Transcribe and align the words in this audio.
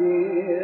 dear. 0.00 0.59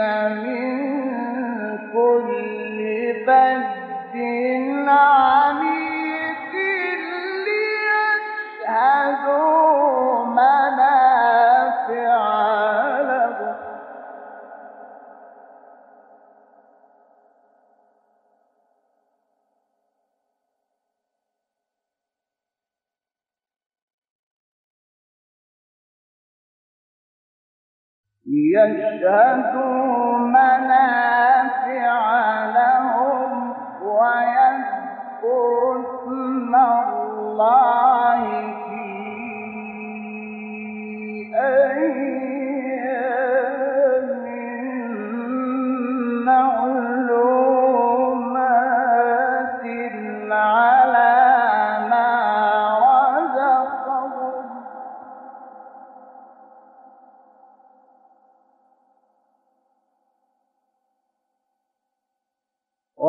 من 0.00 0.69
يشهدون 29.00 30.09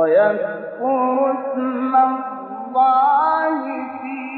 ويذكر 0.01 1.31
اسم 1.31 1.95
الله 1.95 3.61
في 4.01 4.30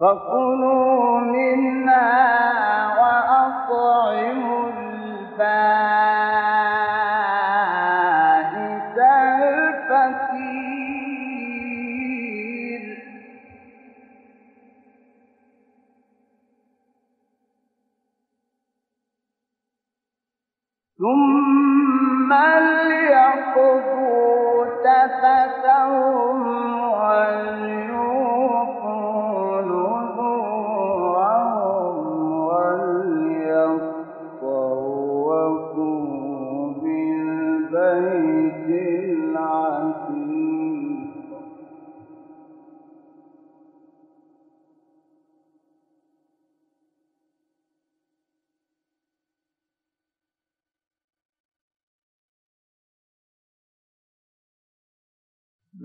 فكلوا 0.00 1.20
منها 1.20 2.33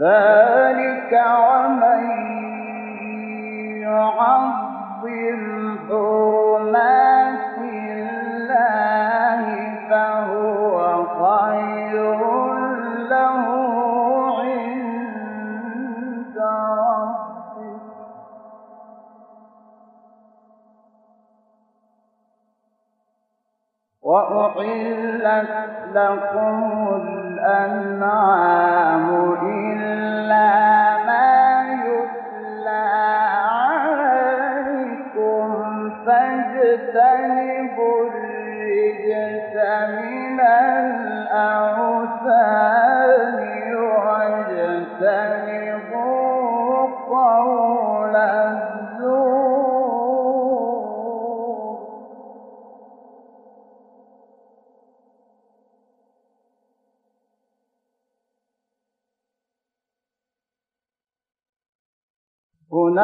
ذلك 0.01 1.13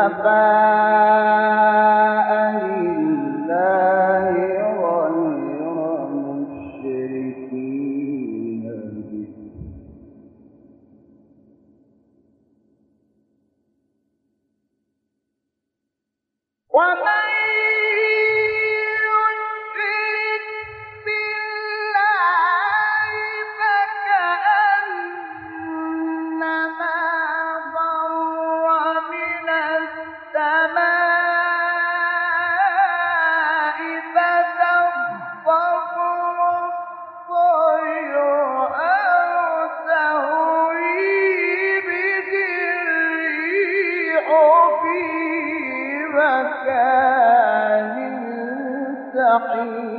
أبا 0.06 0.45
مكان 46.16 47.98
سحيق. 49.14 49.96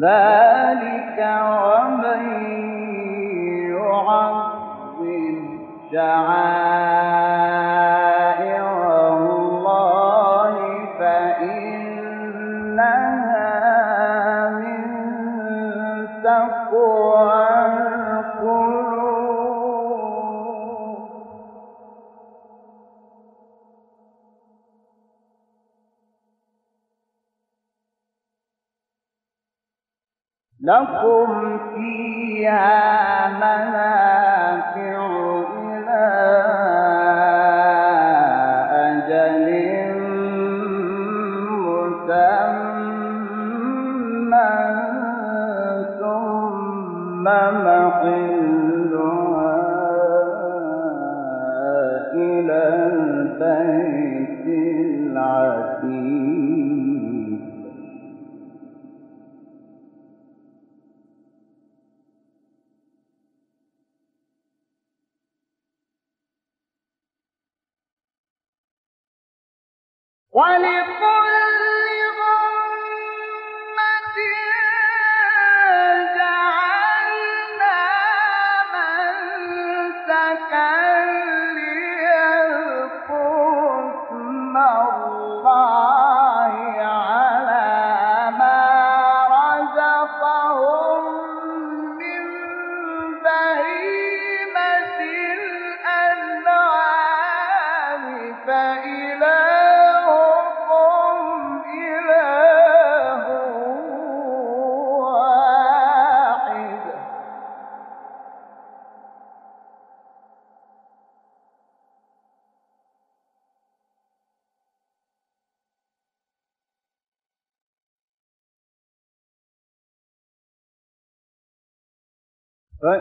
ذلك 0.00 0.41
يعظم 4.12 5.58
شعائر 5.92 7.22
الله 9.08 10.54
فإنها 10.98 11.72
من 14.48 14.82
تقوى 16.24 17.42
القلوب. 17.66 18.82
لكم 30.60 31.58
فيها 31.74 32.81
ولكل 70.32 71.71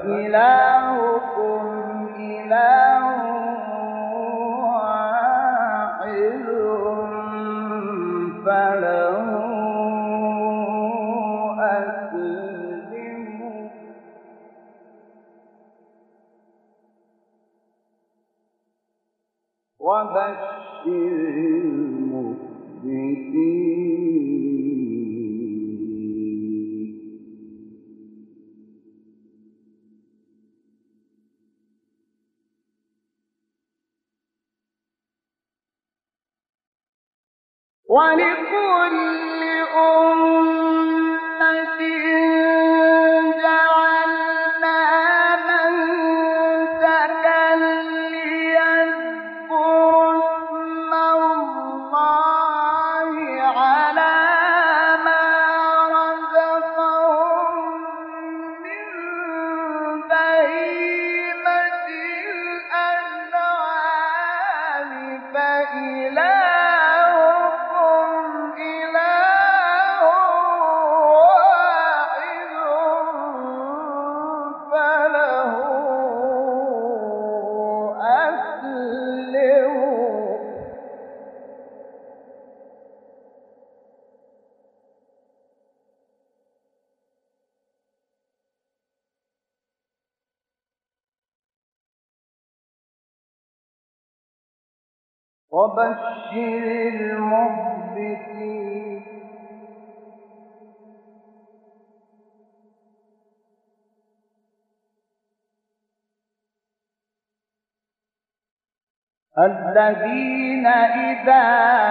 فإلهكم 0.01 1.61
إله 2.17 3.05
واحد 4.73 6.45
فله 8.45 9.27
أسلموا. 11.77 13.11
وبشر 19.79 20.50
وبشر 95.51 96.31
المحبسين 96.93 98.61
الذين 109.39 110.67
إذا 110.67 111.47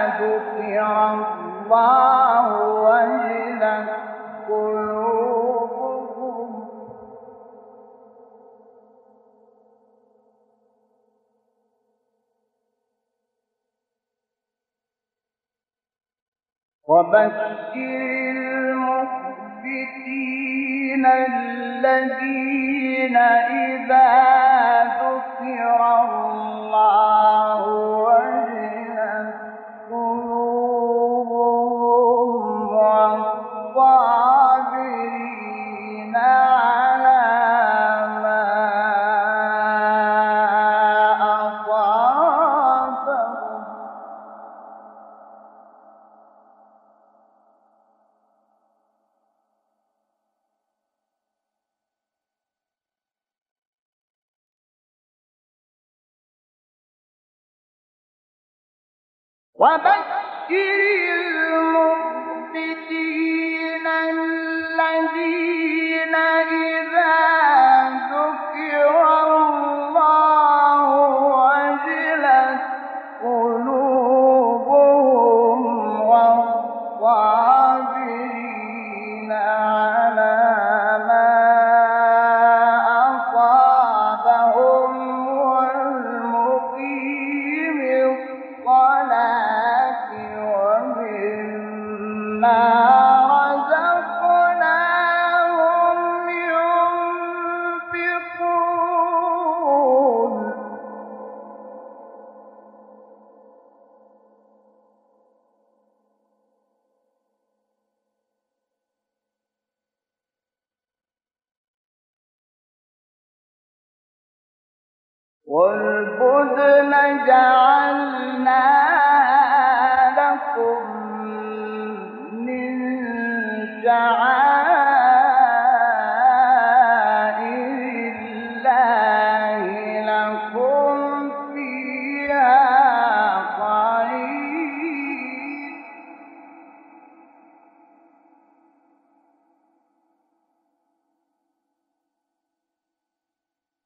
ذكر 0.07 1.11
الله 1.13 2.47
وجلت 2.85 3.89
قلوبهم 4.49 5.10
وبشر 16.91 17.75
المخبتين 18.91 21.05
الذين 21.05 23.15
إذا 23.15 24.11
ذكر 24.83 25.79
الله 26.31 27.61
وجلت 28.07 29.35
Marie. 65.13 65.60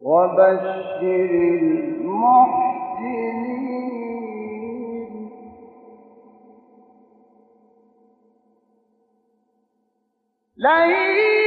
وبشر 0.00 1.00
المحسنين. 1.02 2.68
لن 10.56 11.37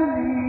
الذين 0.00 0.39